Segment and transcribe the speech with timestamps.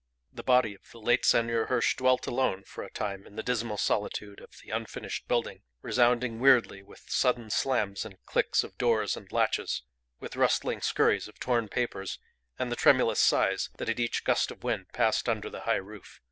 [0.33, 3.77] The body of the late Senor Hirsch dwelt alone for a time in the dismal
[3.77, 9.31] solitude of the unfinished building, resounding weirdly with sudden slams and clicks of doors and
[9.31, 9.83] latches,
[10.19, 12.17] with rustling scurries of torn papers,
[12.57, 16.19] and the tremulous sighs that at each gust of wind passed under the high roof.